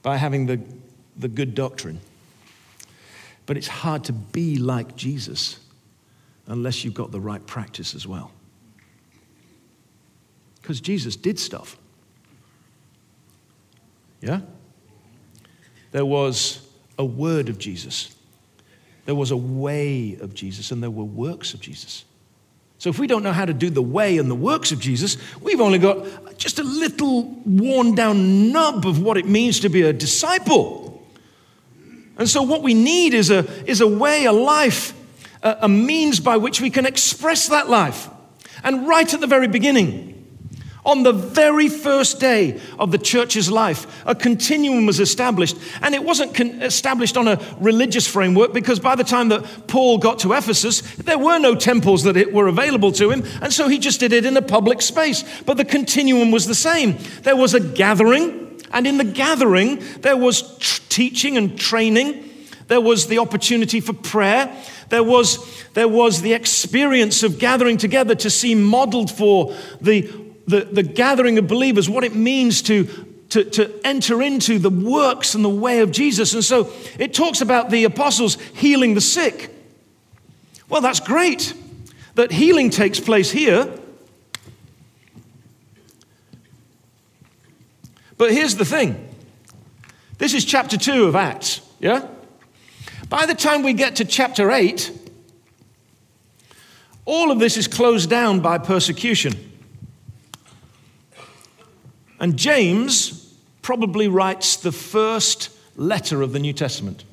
[0.02, 0.60] by having the,
[1.16, 2.00] the good doctrine,
[3.46, 5.58] but it's hard to be like Jesus
[6.46, 8.32] unless you've got the right practice as well.
[10.60, 11.76] Because Jesus did stuff.
[14.20, 14.40] Yeah?
[15.92, 16.66] There was
[16.98, 18.14] a word of Jesus,
[19.06, 22.04] there was a way of Jesus, and there were works of Jesus.
[22.78, 25.18] So if we don't know how to do the way and the works of Jesus,
[25.42, 29.82] we've only got just a little worn down nub of what it means to be
[29.82, 31.06] a disciple.
[32.16, 34.94] And so, what we need is a, is a way, a life,
[35.42, 38.08] a, a means by which we can express that life.
[38.64, 40.09] And right at the very beginning,
[40.90, 45.56] on the very first day of the church's life, a continuum was established.
[45.82, 49.98] And it wasn't con- established on a religious framework because by the time that Paul
[49.98, 53.24] got to Ephesus, there were no temples that were available to him.
[53.40, 55.24] And so he just did it in a public space.
[55.46, 56.98] But the continuum was the same.
[57.22, 62.24] There was a gathering, and in the gathering, there was teaching and training.
[62.66, 64.52] There was the opportunity for prayer.
[64.88, 70.64] There was, there was the experience of gathering together to see modeled for the the,
[70.64, 72.84] the gathering of believers, what it means to,
[73.30, 76.34] to, to enter into the works and the way of Jesus.
[76.34, 79.54] And so it talks about the apostles healing the sick.
[80.68, 81.54] Well, that's great
[82.14, 83.72] that healing takes place here.
[88.16, 89.08] But here's the thing
[90.18, 92.06] this is chapter 2 of Acts, yeah?
[93.08, 94.92] By the time we get to chapter 8,
[97.06, 99.49] all of this is closed down by persecution.
[102.20, 107.04] And James probably writes the first letter of the New Testament.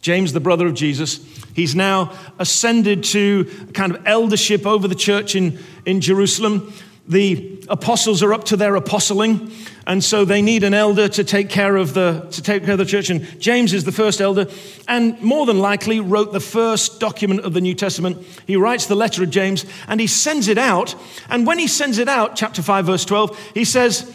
[0.00, 1.18] James, the brother of Jesus,
[1.54, 6.72] he's now ascended to kind of eldership over the church in, in Jerusalem.
[7.08, 9.50] The apostles are up to their apostling,
[9.86, 12.78] and so they need an elder to take care of the to take care of
[12.78, 13.10] the church.
[13.10, 14.46] And James is the first elder,
[14.88, 18.24] and more than likely wrote the first document of the New Testament.
[18.46, 20.96] He writes the letter of James, and he sends it out.
[21.30, 24.12] And when he sends it out, chapter five, verse twelve, he says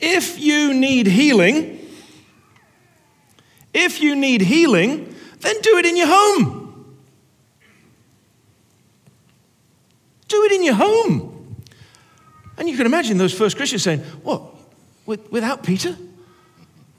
[0.00, 1.78] if you need healing,
[3.72, 6.96] if you need healing, then do it in your home.
[10.28, 11.56] Do it in your home.
[12.56, 14.42] And you can imagine those first Christians saying, What?
[15.06, 15.96] Without Peter?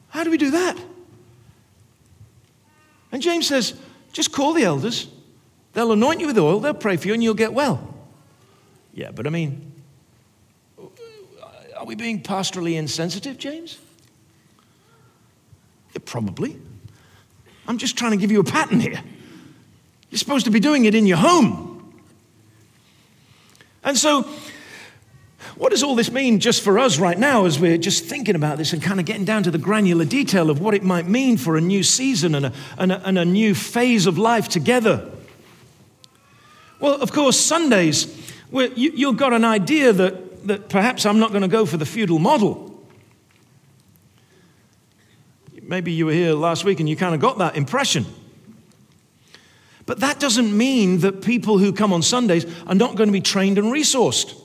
[0.09, 0.77] How do we do that?
[3.11, 3.73] And James says,
[4.11, 5.07] Just call the elders.
[5.73, 7.95] They'll anoint you with oil, they'll pray for you, and you'll get well.
[8.93, 9.70] Yeah, but I mean,
[11.81, 13.79] are we being pastorally insensitive, James?
[15.93, 16.55] Yeah, probably.
[17.67, 19.01] I'm just trying to give you a pattern here.
[20.11, 21.99] You're supposed to be doing it in your home.
[23.83, 24.29] And so,
[25.55, 28.59] what does all this mean just for us right now as we're just thinking about
[28.59, 31.35] this and kind of getting down to the granular detail of what it might mean
[31.35, 35.09] for a new season and a, and a, and a new phase of life together?
[36.79, 38.05] Well, of course, Sundays,
[38.51, 41.85] you, you've got an idea that that perhaps I'm not going to go for the
[41.85, 42.67] feudal model.
[45.61, 48.05] Maybe you were here last week and you kind of got that impression.
[49.85, 53.21] But that doesn't mean that people who come on Sundays are not going to be
[53.21, 54.39] trained and resourced.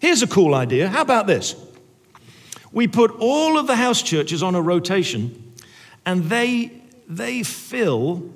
[0.00, 0.88] Here's a cool idea.
[0.88, 1.54] How about this?
[2.72, 5.54] We put all of the house churches on a rotation
[6.04, 6.72] and they,
[7.08, 8.30] they fill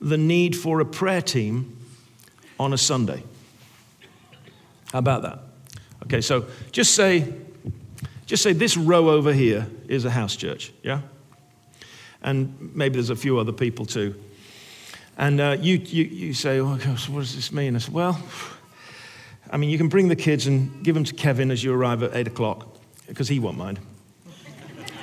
[0.00, 1.76] the need for a prayer team
[2.58, 3.22] on a Sunday.
[4.92, 5.45] How about that?
[6.06, 7.34] Okay, so just say,
[8.26, 11.00] just say this row over here is a house church, yeah?
[12.22, 14.14] And maybe there's a few other people too.
[15.18, 17.74] And uh, you, you, you say, oh, gosh, what does this mean?
[17.74, 18.20] I said, well,
[19.50, 22.02] I mean, you can bring the kids and give them to Kevin as you arrive
[22.02, 22.68] at 8 o'clock,
[23.08, 23.80] because he won't mind.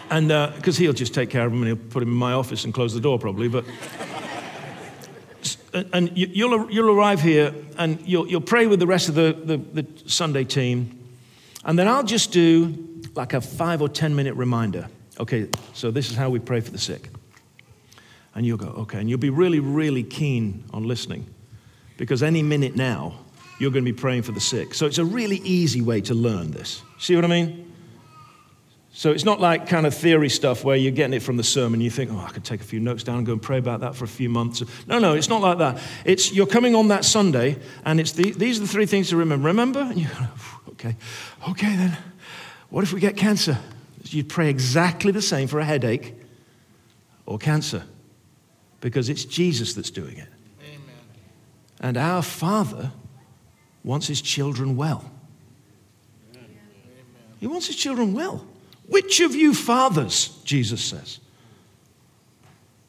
[0.09, 2.33] And because uh, he'll just take care of them and he'll put them in my
[2.33, 3.47] office and close the door probably.
[3.47, 3.65] But
[5.73, 9.57] and you'll, you'll arrive here and you'll, you'll pray with the rest of the, the,
[9.57, 10.99] the Sunday team.
[11.65, 14.87] And then I'll just do like a five or 10 minute reminder.
[15.19, 17.09] Okay, so this is how we pray for the sick.
[18.35, 18.99] And you'll go, okay.
[18.99, 21.27] And you'll be really, really keen on listening
[21.97, 23.19] because any minute now,
[23.59, 24.73] you're going to be praying for the sick.
[24.73, 26.81] So it's a really easy way to learn this.
[26.97, 27.72] See what I mean?
[28.95, 31.81] So it's not like kind of theory stuff where you're getting it from the sermon.
[31.81, 33.79] You think, oh, I could take a few notes down and go and pray about
[33.79, 34.61] that for a few months.
[34.85, 35.81] No, no, it's not like that.
[36.05, 39.17] It's you're coming on that Sunday, and it's the, these are the three things to
[39.17, 39.47] remember.
[39.47, 39.79] Remember?
[39.79, 40.27] And you go,
[40.73, 40.95] okay,
[41.49, 41.97] okay then.
[42.69, 43.57] What if we get cancer?
[44.03, 46.13] You'd pray exactly the same for a headache
[47.25, 47.83] or cancer,
[48.79, 50.29] because it's Jesus that's doing it.
[50.61, 50.95] Amen.
[51.79, 52.91] And our Father
[53.83, 55.09] wants His children well.
[56.35, 56.47] Amen.
[57.39, 58.45] He wants His children well.
[58.87, 61.19] Which of you fathers, Jesus says,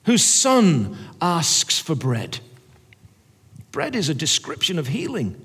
[0.05, 2.41] whose son asks for bread?
[3.73, 5.41] Bread is a description of healing.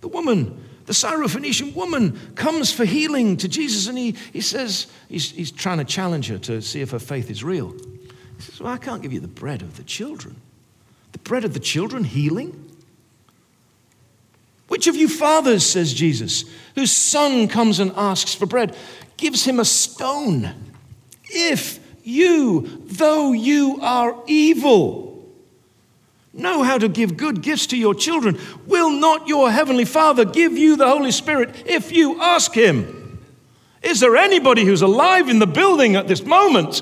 [0.00, 5.30] The woman, the Syrophoenician woman, comes for healing to Jesus, and he, he says, he's,
[5.30, 7.72] he's trying to challenge her to see if her faith is real.
[8.36, 10.36] He says, Well, I can't give you the bread of the children.
[11.12, 12.71] The bread of the children, healing?
[14.72, 16.46] Which of you fathers, says Jesus,
[16.76, 18.74] whose son comes and asks for bread,
[19.18, 20.54] gives him a stone.
[21.24, 25.30] If you, though you are evil,
[26.32, 30.56] know how to give good gifts to your children, will not your heavenly Father give
[30.56, 33.20] you the Holy Spirit if you ask Him?
[33.82, 36.80] Is there anybody who's alive in the building at this moment?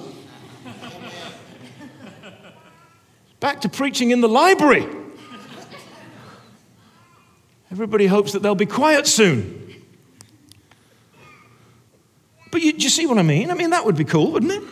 [3.41, 5.00] Back to preaching in the library.
[7.71, 9.57] Everybody hopes that they'll be quiet soon.
[12.51, 13.51] But you, you see what I mean?
[13.51, 14.63] I mean, that would be cool, wouldn't it?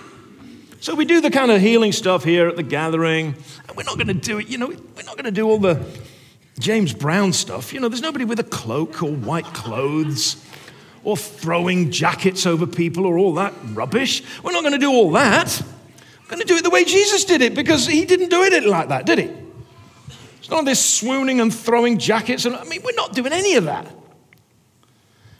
[0.80, 3.36] So we do the kind of healing stuff here at the gathering.
[3.68, 5.58] And we're not going to do it, you know, we're not going to do all
[5.58, 5.84] the
[6.58, 7.72] James Brown stuff.
[7.72, 10.44] You know, there's nobody with a cloak or white clothes
[11.04, 14.22] or throwing jackets over people or all that rubbish.
[14.42, 15.62] We're not going to do all that.
[16.24, 18.64] We're going to do it the way Jesus did it because he didn't do it
[18.64, 19.47] like that, did he?
[20.48, 22.46] It's not this swooning and throwing jackets.
[22.46, 23.86] And, I mean, we're not doing any of that.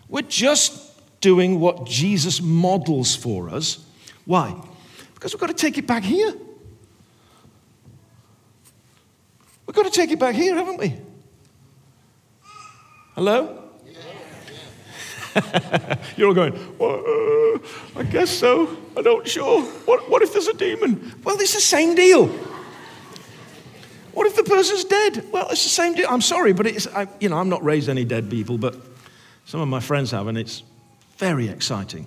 [0.07, 3.87] We're just doing what Jesus models for us.
[4.27, 4.55] Why?
[5.15, 6.35] Because we've got to take it back here.
[9.65, 10.95] We've got to take it back here, haven't we?
[13.15, 13.65] Hello?
[16.19, 17.03] You're all going, well,
[17.55, 18.77] uh, I guess so.
[18.95, 19.63] I don't sure.
[19.63, 21.15] What, what if there's a demon?
[21.25, 22.31] Well, it's the same deal.
[24.19, 25.31] What if the person's dead?
[25.31, 26.09] Well, it's the same deal.
[26.11, 28.75] I'm sorry, but it's, I, you know, I'm not raised any dead people, but
[29.45, 30.65] some of my friends have, and it's
[31.19, 32.05] very exciting.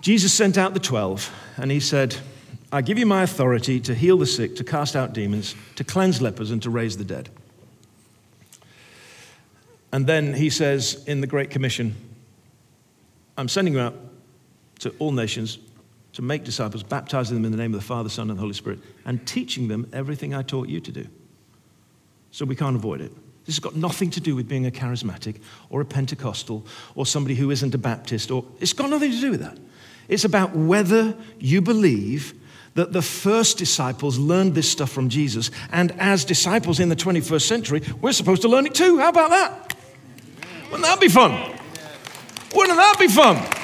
[0.00, 2.16] Jesus sent out the 12, and he said,
[2.72, 6.22] I give you my authority to heal the sick, to cast out demons, to cleanse
[6.22, 7.28] lepers, and to raise the dead.
[9.92, 11.94] And then he says in the Great Commission,
[13.36, 13.96] I'm sending you out
[14.78, 15.58] to all nations
[16.14, 18.54] to make disciples, baptizing them in the name of the Father, Son, and the Holy
[18.54, 21.06] Spirit, and teaching them everything I taught you to do.
[22.30, 23.12] So we can't avoid it.
[23.44, 27.34] This has got nothing to do with being a charismatic or a Pentecostal or somebody
[27.34, 29.58] who isn't a Baptist, or it's got nothing to do with that.
[30.08, 32.34] It's about whether you believe
[32.74, 37.42] that the first disciples learned this stuff from Jesus, and as disciples in the 21st
[37.42, 38.98] century, we're supposed to learn it too.
[38.98, 39.76] How about that?
[40.64, 41.32] Wouldn't that be fun?
[42.54, 43.61] Wouldn't that be fun?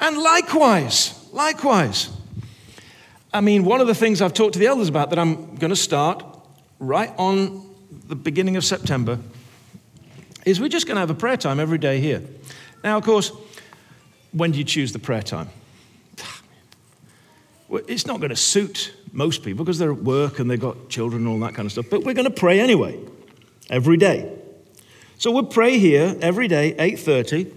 [0.00, 2.10] And likewise, likewise.
[3.32, 5.70] I mean, one of the things I've talked to the elders about that I'm going
[5.70, 6.24] to start
[6.78, 7.68] right on
[8.06, 9.18] the beginning of September
[10.44, 12.22] is we're just going to have a prayer time every day here.
[12.82, 13.32] Now, of course,
[14.32, 15.48] when do you choose the prayer time?
[17.86, 21.26] It's not going to suit most people because they're at work and they've got children
[21.26, 22.98] and all that kind of stuff, but we're going to pray anyway,
[23.68, 24.32] every day.
[25.18, 27.52] So we'll pray here every day, 8.30,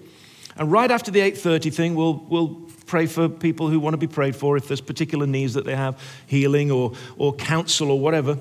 [0.61, 2.49] and right after the 8.30 thing, we'll, we'll
[2.85, 5.75] pray for people who want to be prayed for if there's particular needs that they
[5.75, 8.37] have, healing or, or counsel or whatever.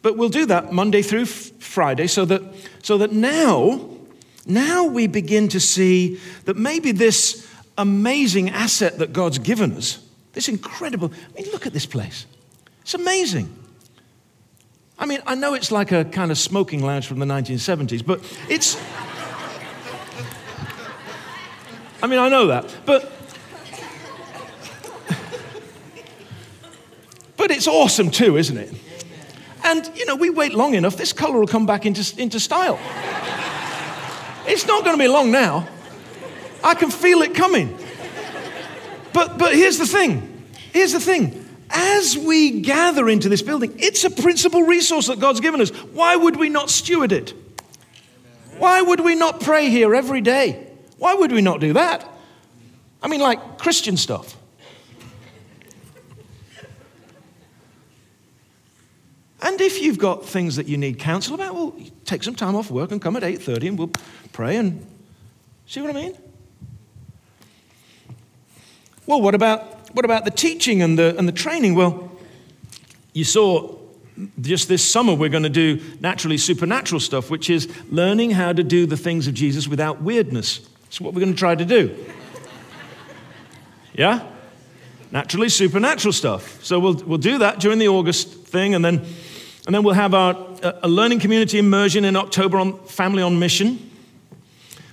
[0.00, 2.40] But we'll do that Monday through Friday so that,
[2.84, 3.84] so that now,
[4.46, 9.98] now we begin to see that maybe this amazing asset that God's given us,
[10.34, 12.26] this incredible, I mean, look at this place.
[12.82, 13.52] It's amazing.
[15.00, 18.20] I mean, I know it's like a kind of smoking lounge from the 1970s, but
[18.48, 18.80] it's.
[22.02, 23.12] I mean, I know that, but.
[27.36, 28.70] But it's awesome too, isn't it?
[29.64, 32.78] And, you know, we wait long enough, this color will come back into, into style.
[34.46, 35.66] it's not going to be long now.
[36.62, 37.76] I can feel it coming.
[39.14, 40.44] But, but here's the thing.
[40.72, 41.48] Here's the thing.
[41.70, 45.70] As we gather into this building, it's a principal resource that God's given us.
[45.70, 47.32] Why would we not steward it?
[48.58, 50.69] Why would we not pray here every day?
[51.00, 52.06] Why would we not do that?
[53.02, 54.36] I mean, like Christian stuff.
[59.40, 61.74] And if you've got things that you need counsel about, well,
[62.04, 63.90] take some time off work and come at 8.30 and we'll
[64.34, 64.86] pray and
[65.64, 66.18] see what I mean?
[69.06, 71.76] Well, what about, what about the teaching and the, and the training?
[71.76, 72.12] Well,
[73.14, 73.74] you saw
[74.38, 78.62] just this summer we're going to do naturally supernatural stuff, which is learning how to
[78.62, 80.68] do the things of Jesus without weirdness.
[80.90, 81.96] That's what we're going to try to do.
[83.94, 84.26] Yeah?
[85.12, 86.64] Naturally supernatural stuff.
[86.64, 89.06] So we'll, we'll do that during the August thing, and then
[89.66, 90.36] and then we'll have our,
[90.82, 93.88] a learning community immersion in October on Family on Mission,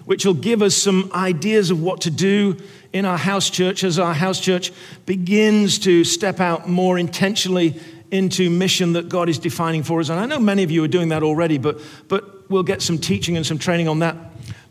[0.06, 2.58] which will give us some ideas of what to do
[2.94, 4.72] in our house church as our house church
[5.08, 7.82] begins to step out more intentionally
[8.12, 10.10] into mission that God is defining for us.
[10.10, 13.00] And I know many of you are doing that already, but, but we'll get some
[13.00, 14.16] teaching and some training on that.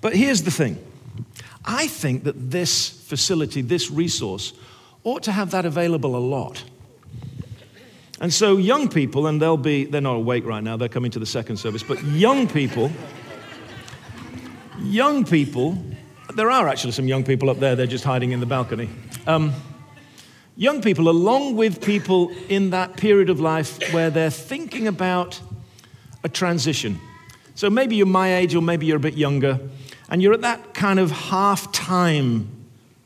[0.01, 0.79] But here's the thing
[1.67, 4.53] I think that this facility, this resource,
[5.05, 6.63] ought to have that available a lot.
[8.21, 11.19] And so, young people, and they'll be, they're not awake right now, they're coming to
[11.19, 12.91] the second service, but young people,
[14.81, 15.79] young people
[16.37, 18.91] there are actually some young people up there, they're just hiding in the balcony.
[19.27, 19.55] Um,
[20.55, 25.41] young people, along with people in that period of life where they're thinking about
[26.23, 27.01] a transition.
[27.55, 29.59] So maybe you're my age or maybe you're a bit younger,
[30.09, 32.51] and you're at that kind of half time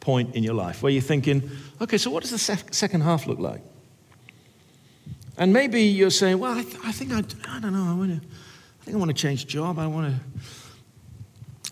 [0.00, 3.26] point in your life where you're thinking, okay, so what does the sec- second half
[3.26, 3.62] look like?
[5.36, 8.20] And maybe you're saying, well, I, th- I think I, I don't know, I, wanna,
[8.80, 9.78] I think I want to change job.
[9.78, 10.20] I want to.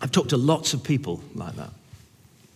[0.01, 1.71] I've talked to lots of people like that.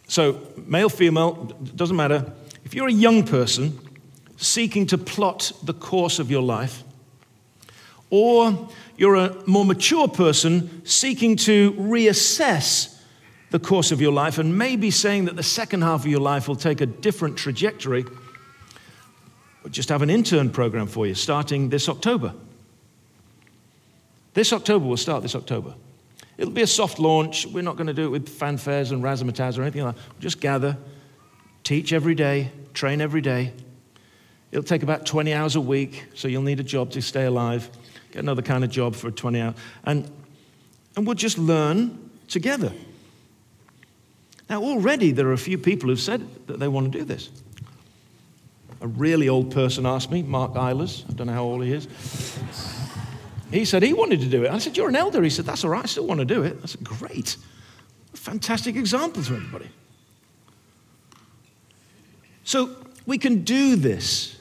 [0.06, 1.32] So, male, female,
[1.74, 2.32] doesn't matter.
[2.64, 3.78] If you're a young person
[4.36, 6.84] seeking to plot the course of your life,
[8.10, 13.01] or you're a more mature person seeking to reassess
[13.51, 16.49] the course of your life and maybe saying that the second half of your life
[16.49, 18.05] will take a different trajectory,
[19.62, 22.34] we'll just have an intern program for you starting this October.
[24.34, 25.74] This October, we'll start this October.
[26.38, 27.47] It'll be a soft launch.
[27.47, 30.03] We're not going to do it with fanfares and razzmatazz or anything like that.
[30.12, 30.78] We'll just gather,
[31.62, 33.53] teach every day, train every day.
[34.51, 37.68] It'll take about 20 hours a week, so you'll need a job to stay alive.
[38.12, 39.54] Get another kind of job for 20 hours.
[39.84, 40.10] And,
[40.96, 42.72] and we'll just learn together.
[44.48, 47.30] Now, already there are a few people who've said that they want to do this.
[48.82, 51.88] A really old person asked me, Mark Eilers, I don't know how old he is.
[53.50, 54.50] He said he wanted to do it.
[54.50, 55.22] I said, You're an elder.
[55.22, 56.58] He said, That's all right, I still want to do it.
[56.62, 57.36] I said, Great.
[58.14, 59.68] Fantastic example to everybody.
[62.44, 64.36] So we can do this.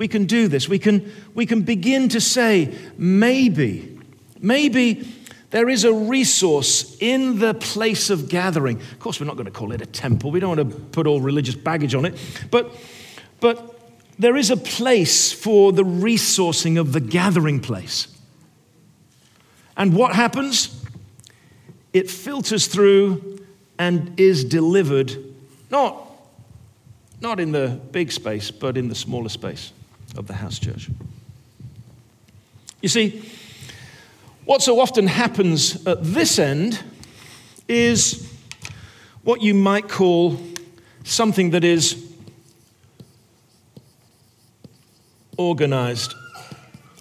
[0.00, 0.66] We can do this.
[0.66, 4.00] We can, we can begin to say, maybe,
[4.40, 5.06] maybe
[5.50, 8.80] there is a resource in the place of gathering.
[8.80, 10.30] Of course, we're not going to call it a temple.
[10.30, 12.18] We don't want to put all religious baggage on it.
[12.50, 12.74] But,
[13.40, 13.78] but
[14.18, 18.08] there is a place for the resourcing of the gathering place.
[19.76, 20.82] And what happens?
[21.92, 23.44] It filters through
[23.78, 25.14] and is delivered,
[25.70, 26.10] not,
[27.20, 29.74] not in the big space, but in the smaller space
[30.16, 30.90] of the house church.
[32.82, 33.22] You see,
[34.44, 36.80] what so often happens at this end
[37.68, 38.32] is
[39.22, 40.40] what you might call
[41.04, 42.06] something that is
[45.36, 46.14] organized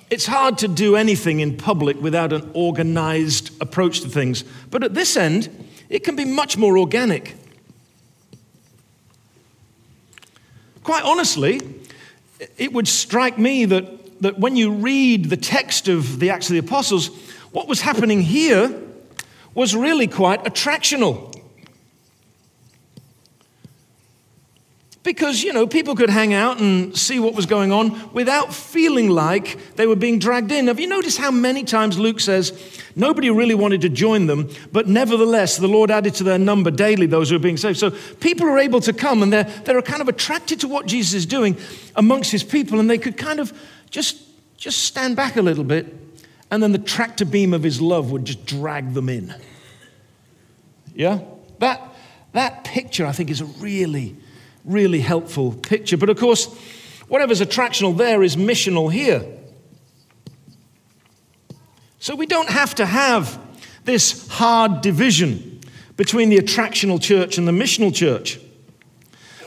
[0.09, 4.43] it's hard to do anything in public without an organized approach to things.
[4.71, 7.35] But at this end, it can be much more organic.
[10.83, 11.59] Quite honestly,
[12.57, 16.53] it would strike me that, that when you read the text of the Acts of
[16.53, 17.07] the Apostles,
[17.51, 18.81] what was happening here
[19.53, 21.28] was really quite attractional.
[25.01, 29.09] Because, you know, people could hang out and see what was going on without feeling
[29.09, 30.67] like they were being dragged in.
[30.67, 32.51] Have you noticed how many times Luke says
[32.97, 37.05] nobody really wanted to join them, but nevertheless the Lord added to their number daily
[37.05, 37.79] those who are being saved?
[37.79, 41.13] So people are able to come and they're, they're kind of attracted to what Jesus
[41.13, 41.55] is doing
[41.95, 43.57] amongst his people, and they could kind of
[43.89, 44.17] just,
[44.57, 45.95] just stand back a little bit,
[46.51, 49.33] and then the tractor beam of his love would just drag them in.
[50.93, 51.21] Yeah?
[51.59, 51.81] That,
[52.33, 54.17] that picture, I think, is a really
[54.65, 55.97] really helpful picture.
[55.97, 56.45] But of course,
[57.07, 59.25] whatever's attractional there is missional here.
[61.99, 63.39] So we don't have to have
[63.83, 65.61] this hard division
[65.97, 68.39] between the attractional church and the missional church.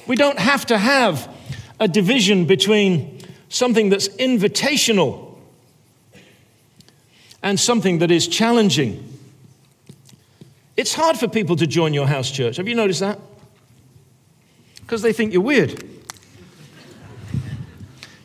[0.06, 1.28] We don't have to have
[1.80, 5.38] a division between something that's invitational
[7.42, 9.18] and something that is challenging.
[10.76, 12.56] It's hard for people to join your house church.
[12.56, 13.18] Have you noticed that?
[14.92, 15.82] Because they think you're weird.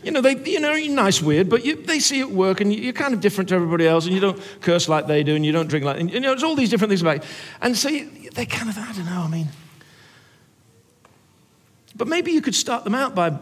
[0.03, 2.75] You know, they, you know, you're nice weird, but you, they see it work and
[2.75, 5.45] you're kind of different to everybody else and you don't curse like they do and
[5.45, 7.23] you don't drink like, and, you know, there's all these different things about it.
[7.61, 9.47] And so you, they kind of, I don't know, I mean.
[11.95, 13.37] But maybe you could start them out by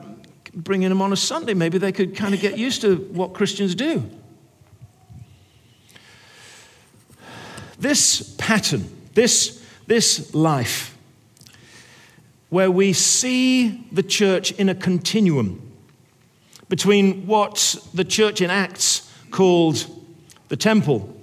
[0.54, 1.56] bringing them on a Sunday.
[1.56, 4.08] Maybe they could kind of get used to what Christians do.
[7.80, 10.95] This pattern, this, this life,
[12.56, 15.62] where we see the church in a continuum
[16.70, 19.86] between what the church in Acts called
[20.48, 21.14] the temple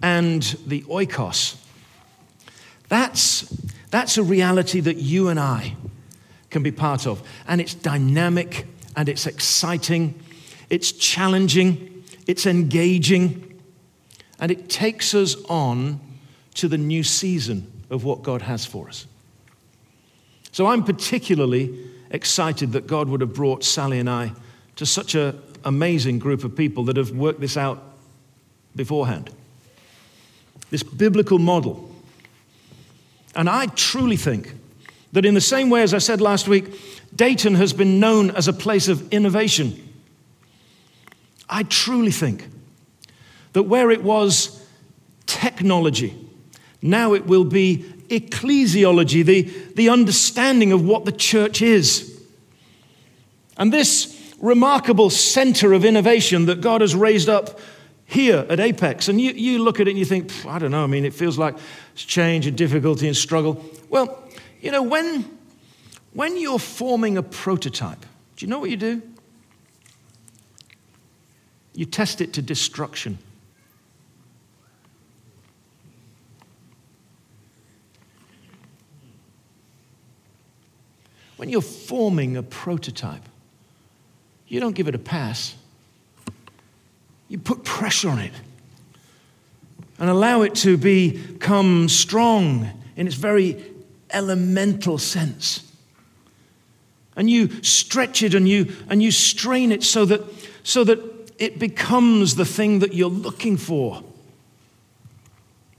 [0.00, 1.56] and the oikos.
[2.88, 3.48] That's,
[3.90, 5.74] that's a reality that you and I
[6.50, 7.20] can be part of.
[7.48, 10.22] And it's dynamic and it's exciting,
[10.70, 13.60] it's challenging, it's engaging,
[14.38, 15.98] and it takes us on
[16.54, 19.08] to the new season of what God has for us.
[20.54, 21.76] So I'm particularly
[22.10, 24.30] excited that God would have brought Sally and I
[24.76, 27.82] to such an amazing group of people that have worked this out
[28.76, 29.30] beforehand.
[30.70, 31.92] This biblical model
[33.34, 34.54] And I truly think
[35.12, 36.66] that, in the same way as I said last week,
[37.16, 39.92] Dayton has been known as a place of innovation.
[41.48, 42.46] I truly think
[43.54, 44.64] that where it was
[45.26, 46.16] technology,
[46.80, 49.42] now it will be ecclesiology, the,
[49.74, 52.20] the understanding of what the church is.
[53.56, 57.60] And this remarkable center of innovation that God has raised up
[58.06, 60.84] here at Apex, and you, you look at it and you think, I don't know,
[60.84, 61.56] I mean, it feels like
[61.94, 63.64] it's change and difficulty and struggle.
[63.88, 64.22] Well,
[64.60, 65.24] you know, when,
[66.12, 68.00] when you're forming a prototype,
[68.36, 69.02] do you know what you do?
[71.74, 73.18] You test it to destruction.
[81.54, 83.22] You're forming a prototype,
[84.48, 85.54] you don't give it a pass.
[87.28, 88.32] You put pressure on it
[90.00, 93.64] and allow it to become strong in its very
[94.10, 95.62] elemental sense.
[97.14, 100.22] And you stretch it and you, and you strain it so that,
[100.64, 100.98] so that
[101.38, 104.02] it becomes the thing that you're looking for.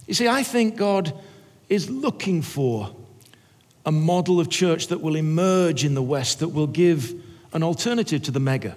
[0.07, 1.13] You see, I think God
[1.67, 2.95] is looking for
[3.86, 7.14] a model of church that will emerge in the West that will give
[7.54, 8.76] an alternative to the mega,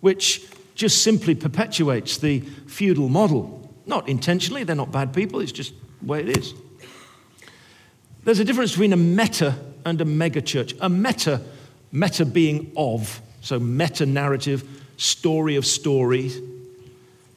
[0.00, 3.70] which just simply perpetuates the feudal model.
[3.84, 6.54] Not intentionally, they're not bad people, it's just the way it is.
[8.24, 10.74] There's a difference between a meta and a mega church.
[10.80, 11.42] A meta,
[11.92, 14.64] meta being of, so meta narrative,
[14.96, 16.40] story of stories.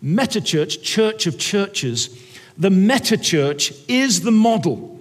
[0.02, 2.18] Meta church, church of churches.
[2.58, 4.93] The meta church is the model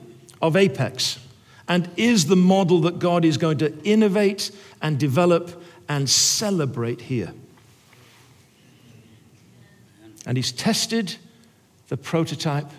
[0.43, 1.21] of Apex
[1.69, 4.51] and is the model that God is going to innovate
[4.83, 7.33] and develop and celebrate here.
[10.27, 11.17] And He's tested
[11.89, 12.71] the prototype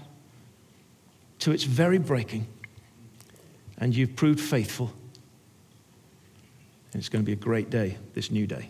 [1.39, 2.47] to its very breaking,
[3.77, 4.93] and you've proved faithful.
[6.93, 8.69] And it's going to be a great day, this new day.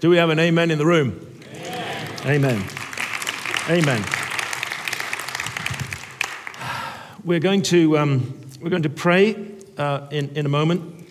[0.00, 1.42] Do we have an amen in the room?
[2.24, 2.26] Amen.
[2.26, 2.68] Amen.
[3.68, 4.19] amen
[7.24, 9.36] we're going to, um, we're going to pray
[9.76, 11.06] uh, in, in a moment.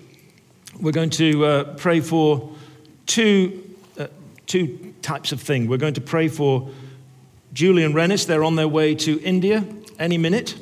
[0.80, 2.56] We're going to uh, pray for
[3.06, 4.08] two, uh,
[4.48, 5.68] two types of thing.
[5.68, 6.70] We're going to pray for
[7.54, 8.26] Julie and Rennis.
[8.26, 9.66] They're on their way to India
[10.00, 10.56] any minute.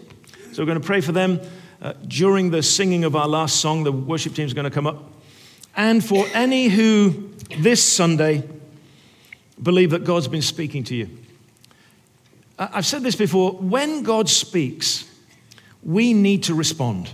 [0.52, 1.40] So we're going to pray for them
[1.82, 3.84] uh, during the singing of our last song.
[3.84, 5.12] The worship team is going to come up.
[5.76, 8.44] And for any who this Sunday
[9.62, 11.10] believe that God's been speaking to you.
[12.60, 15.06] I've said this before when God speaks,
[15.88, 17.10] we need to respond.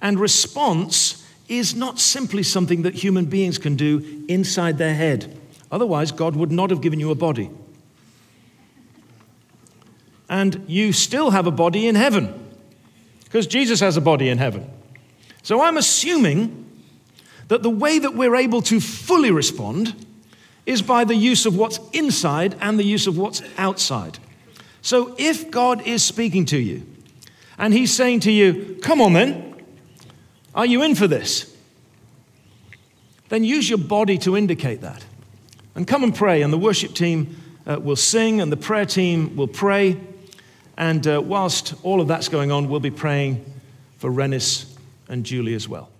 [0.00, 5.38] And response is not simply something that human beings can do inside their head.
[5.70, 7.50] Otherwise, God would not have given you a body.
[10.28, 12.32] And you still have a body in heaven,
[13.24, 14.70] because Jesus has a body in heaven.
[15.42, 16.70] So I'm assuming
[17.48, 19.94] that the way that we're able to fully respond
[20.64, 24.18] is by the use of what's inside and the use of what's outside.
[24.80, 26.86] So if God is speaking to you,
[27.58, 29.62] and he's saying to you, Come on then,
[30.54, 31.54] are you in for this?
[33.28, 35.04] Then use your body to indicate that.
[35.74, 37.36] And come and pray, and the worship team
[37.66, 40.00] uh, will sing, and the prayer team will pray.
[40.76, 43.44] And uh, whilst all of that's going on, we'll be praying
[43.98, 44.76] for Rennis
[45.08, 45.90] and Julie as well.